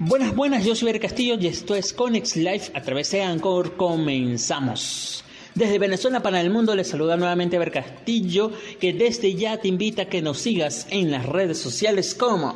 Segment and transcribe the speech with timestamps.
[0.00, 3.76] Buenas, buenas, yo soy Ver Castillo y esto es Conex Live a través de Anchor.
[3.76, 5.24] Comenzamos.
[5.56, 10.02] Desde Venezuela para el mundo les saluda nuevamente Ver Castillo, que desde ya te invita
[10.02, 12.54] a que nos sigas en las redes sociales como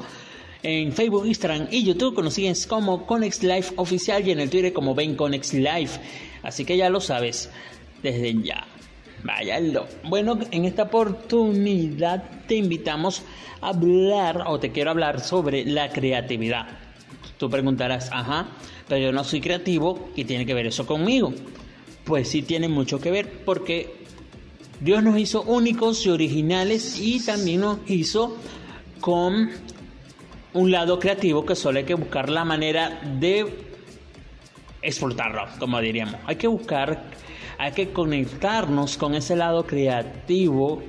[0.62, 4.72] en Facebook, Instagram y YouTube, nos sigues como Conex Live Oficial y en el Twitter
[4.72, 5.90] como Ven Conex Live.
[6.44, 7.50] Así que ya lo sabes,
[8.04, 8.68] desde ya.
[9.24, 9.88] Váyalo.
[10.04, 13.24] Bueno, en esta oportunidad te invitamos
[13.60, 16.91] a hablar o te quiero hablar sobre la creatividad.
[17.42, 18.46] Tú preguntarás, ajá,
[18.88, 21.34] pero yo no soy creativo y tiene que ver eso conmigo.
[22.04, 23.96] Pues sí tiene mucho que ver porque
[24.78, 28.36] Dios nos hizo únicos y originales y también nos hizo
[29.00, 29.50] con
[30.52, 33.52] un lado creativo que solo hay que buscar la manera de
[34.80, 36.20] explotarlo, como diríamos.
[36.26, 37.06] Hay que buscar,
[37.58, 40.80] hay que conectarnos con ese lado creativo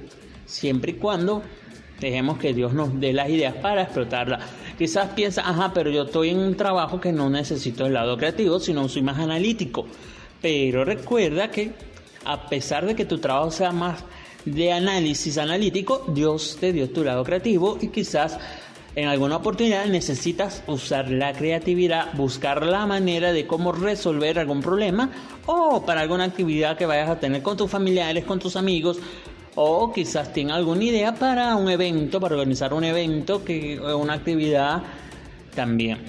[0.45, 1.41] siempre y cuando
[1.99, 4.39] dejemos que Dios nos dé las ideas para explotarla.
[4.77, 8.59] Quizás piensa, ajá, pero yo estoy en un trabajo que no necesito el lado creativo,
[8.59, 9.85] sino soy más analítico.
[10.41, 11.71] Pero recuerda que
[12.25, 14.03] a pesar de que tu trabajo sea más
[14.45, 18.37] de análisis analítico, Dios te dio tu lado creativo y quizás
[18.95, 25.09] en alguna oportunidad necesitas usar la creatividad, buscar la manera de cómo resolver algún problema
[25.45, 28.97] o para alguna actividad que vayas a tener con tus familiares, con tus amigos
[29.55, 34.83] o quizás tenga alguna idea para un evento, para organizar un evento, que una actividad
[35.55, 35.99] también.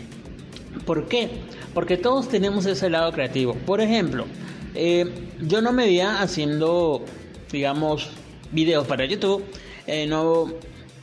[0.86, 1.28] ¿Por qué?
[1.72, 3.54] Porque todos tenemos ese lado creativo.
[3.66, 4.26] Por ejemplo,
[4.74, 5.06] eh,
[5.40, 7.04] yo no me veía haciendo,
[7.50, 8.10] digamos,
[8.52, 9.44] videos para YouTube.
[9.86, 10.52] Eh, no,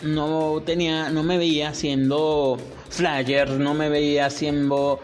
[0.03, 2.57] no tenía, no me veía haciendo
[2.89, 4.99] flyers, no me veía haciendo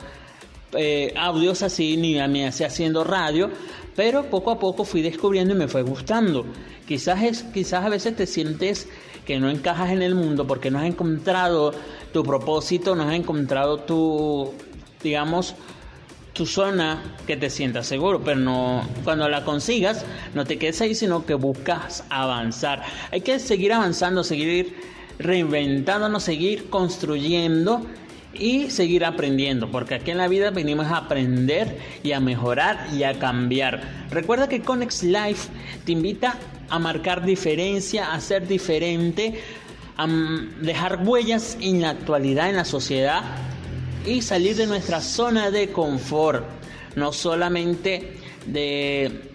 [0.73, 3.49] eh, audios así, ni me hacía haciendo radio,
[3.97, 6.45] pero poco a poco fui descubriendo y me fue gustando.
[6.87, 8.87] Quizás, es, quizás a veces te sientes
[9.25, 11.73] que no encajas en el mundo porque no has encontrado
[12.13, 14.53] tu propósito, no has encontrado tu,
[15.01, 15.55] digamos,
[16.33, 20.05] tu zona que te sientas seguro, pero no cuando la consigas,
[20.36, 22.83] no te quedes ahí, sino que buscas avanzar.
[23.11, 24.75] Hay que seguir avanzando, seguir
[25.17, 27.81] reinventándonos, seguir construyendo
[28.39, 33.03] y seguir aprendiendo, porque aquí en la vida venimos a aprender y a mejorar y
[33.03, 33.81] a cambiar.
[34.09, 35.49] Recuerda que Conex Life
[35.86, 36.37] te invita
[36.70, 39.42] a marcar diferencia, a ser diferente,
[39.98, 40.08] a
[40.61, 43.23] dejar huellas en la actualidad, en la sociedad
[44.05, 46.45] y salir de nuestra zona de confort.
[46.95, 49.31] No solamente de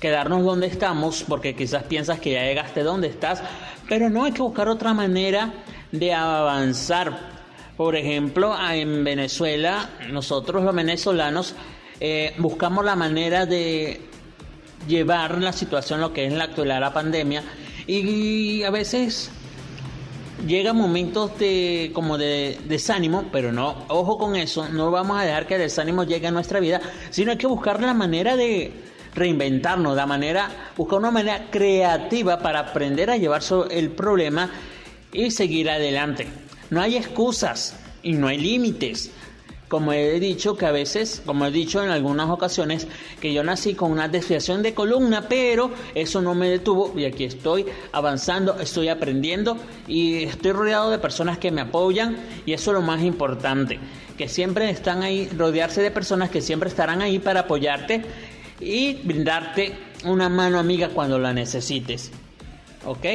[0.00, 3.42] quedarnos donde estamos, porque quizás piensas que ya llegaste donde estás,
[3.88, 5.52] pero no hay que buscar otra manera
[5.92, 7.39] de avanzar.
[7.80, 11.54] Por ejemplo, en Venezuela, nosotros los venezolanos
[11.98, 14.02] eh, buscamos la manera de
[14.86, 17.42] llevar la situación, lo que es la actualidad, la pandemia,
[17.86, 19.30] y a veces
[20.46, 25.46] llega momentos de como de desánimo, pero no, ojo con eso, no vamos a dejar
[25.46, 28.74] que el desánimo llegue a nuestra vida, sino hay que buscar la manera de
[29.14, 33.40] reinventarnos, la manera, buscar una manera creativa para aprender a llevar
[33.70, 34.50] el problema
[35.14, 36.49] y seguir adelante.
[36.70, 39.10] No hay excusas y no hay límites
[39.70, 42.88] como he dicho que a veces, como he dicho en algunas ocasiones,
[43.20, 47.22] que yo nací con una desviación de columna, pero eso no me detuvo y aquí
[47.22, 52.74] estoy avanzando, estoy aprendiendo y estoy rodeado de personas que me apoyan y eso es
[52.74, 53.78] lo más importante,
[54.18, 58.02] que siempre están ahí, rodearse de personas que siempre estarán ahí para apoyarte
[58.58, 62.10] y brindarte una mano amiga cuando la necesites.
[62.84, 63.06] ¿Ok?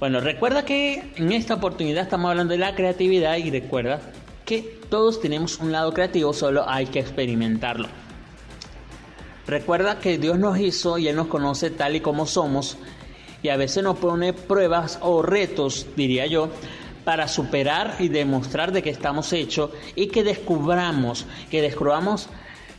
[0.00, 4.00] Bueno, recuerda que en esta oportunidad estamos hablando de la creatividad y recuerda
[4.44, 7.88] que todos tenemos un lado creativo, solo hay que experimentarlo.
[9.48, 12.76] Recuerda que Dios nos hizo y Él nos conoce tal y como somos
[13.42, 16.48] y a veces nos pone pruebas o retos, diría yo,
[17.04, 22.28] para superar y demostrar de que estamos hechos y que descubramos, que descubramos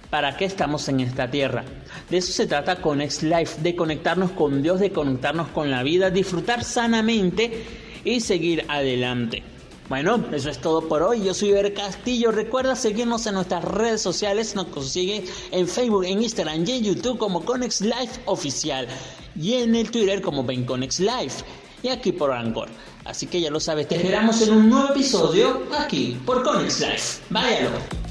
[0.09, 1.63] para qué estamos en esta tierra.
[2.09, 6.09] De eso se trata con Life, de conectarnos con Dios, de conectarnos con la vida,
[6.09, 7.65] disfrutar sanamente
[8.03, 9.43] y seguir adelante.
[9.89, 11.23] Bueno, eso es todo por hoy.
[11.23, 12.31] Yo soy Ver Castillo.
[12.31, 14.55] Recuerda seguirnos en nuestras redes sociales.
[14.55, 18.87] Nos consigue en Facebook, en Instagram y en YouTube como Conex Life Oficial.
[19.35, 21.43] Y en el Twitter como Conex Life.
[21.81, 22.69] Y aquí por Anchor.
[23.03, 27.21] Así que ya lo sabes, te esperamos en un nuevo episodio aquí por Conex Life.
[27.31, 28.08] Váyalo.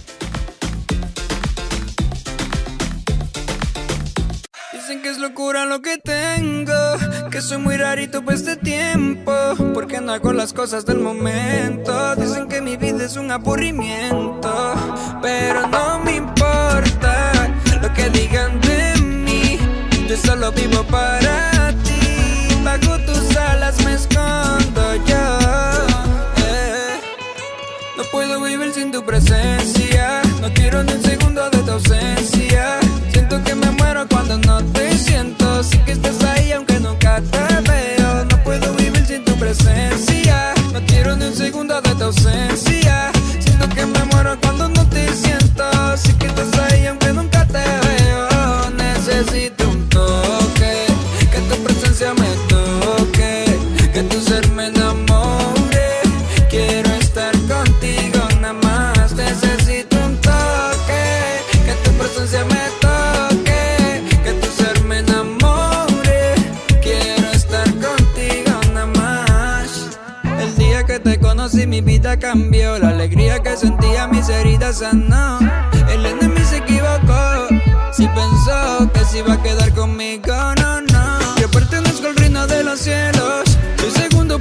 [4.89, 6.73] Dicen que es locura lo que tengo,
[7.31, 9.35] que soy muy rarito pues este tiempo,
[9.75, 12.17] porque no hago las cosas del momento.
[12.17, 14.73] Dicen que mi vida es un aburrimiento,
[15.21, 17.33] pero no me importa
[17.83, 19.59] lo que digan de mí.
[20.09, 25.39] Yo solo vivo para ti, bajo tus alas me escondo yo.
[26.47, 26.99] Eh,
[27.95, 30.23] no puedo vivir sin tu presencia
[70.99, 72.79] te conocí mi vida cambió.
[72.79, 75.39] La alegría que sentía mis heridas sanó.
[75.89, 77.49] El enemigo se equivocó.
[77.93, 81.37] Si pensó que se iba a quedar conmigo, no, no.
[81.41, 83.59] Yo pertenezco al reino de los cielos.
[83.79, 84.39] Soy segundo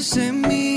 [0.00, 0.67] Send me.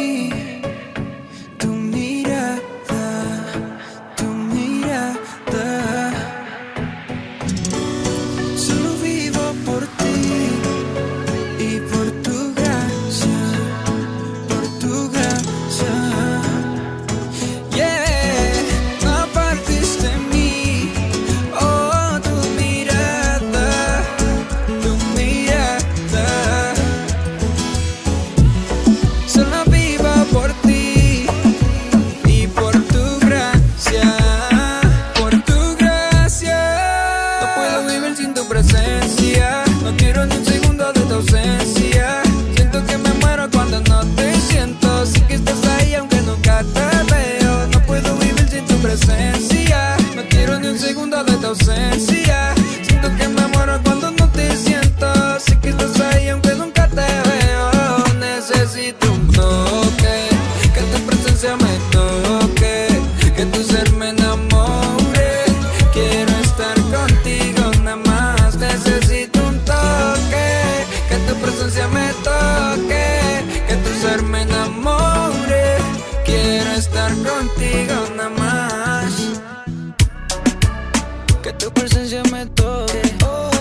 [81.41, 83.01] que tu presencia me toque.
[83.23, 83.60] Oh.